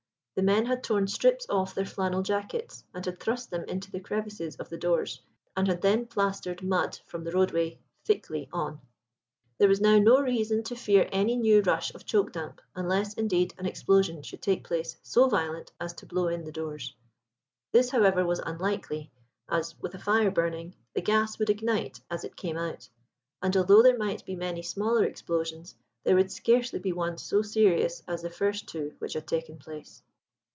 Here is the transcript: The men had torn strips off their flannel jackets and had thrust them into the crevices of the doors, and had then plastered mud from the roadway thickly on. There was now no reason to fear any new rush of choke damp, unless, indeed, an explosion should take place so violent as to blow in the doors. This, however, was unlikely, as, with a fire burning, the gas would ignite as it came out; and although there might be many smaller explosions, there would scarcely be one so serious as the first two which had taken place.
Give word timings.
The 0.33 0.45
men 0.45 0.65
had 0.65 0.81
torn 0.83 1.07
strips 1.07 1.45
off 1.49 1.75
their 1.75 1.85
flannel 1.85 2.23
jackets 2.23 2.83
and 2.95 3.05
had 3.05 3.19
thrust 3.19 3.51
them 3.51 3.63
into 3.65 3.91
the 3.91 3.99
crevices 3.99 4.55
of 4.55 4.69
the 4.69 4.77
doors, 4.77 5.21
and 5.57 5.67
had 5.67 5.81
then 5.83 6.07
plastered 6.07 6.63
mud 6.63 6.97
from 7.05 7.23
the 7.25 7.31
roadway 7.33 7.77
thickly 8.05 8.47
on. 8.51 8.79
There 9.59 9.67
was 9.67 9.81
now 9.81 9.99
no 9.99 10.19
reason 10.21 10.63
to 10.63 10.75
fear 10.75 11.07
any 11.11 11.35
new 11.35 11.61
rush 11.61 11.93
of 11.93 12.05
choke 12.05 12.31
damp, 12.31 12.59
unless, 12.75 13.13
indeed, 13.15 13.53
an 13.59 13.65
explosion 13.67 14.23
should 14.23 14.41
take 14.41 14.63
place 14.63 14.97
so 15.03 15.27
violent 15.27 15.73
as 15.81 15.93
to 15.95 16.05
blow 16.07 16.29
in 16.29 16.45
the 16.45 16.51
doors. 16.51 16.95
This, 17.73 17.89
however, 17.91 18.25
was 18.25 18.39
unlikely, 18.39 19.11
as, 19.49 19.77
with 19.81 19.93
a 19.95 19.99
fire 19.99 20.31
burning, 20.31 20.73
the 20.95 21.01
gas 21.03 21.37
would 21.37 21.49
ignite 21.51 21.99
as 22.09 22.23
it 22.23 22.35
came 22.37 22.57
out; 22.57 22.87
and 23.43 23.55
although 23.57 23.83
there 23.83 23.97
might 23.97 24.25
be 24.25 24.35
many 24.37 24.63
smaller 24.63 25.03
explosions, 25.03 25.75
there 26.03 26.15
would 26.15 26.31
scarcely 26.31 26.79
be 26.79 26.93
one 26.93 27.17
so 27.19 27.41
serious 27.43 28.01
as 28.07 28.21
the 28.23 28.29
first 28.31 28.67
two 28.69 28.95
which 28.99 29.13
had 29.13 29.27
taken 29.27 29.59
place. 29.59 30.01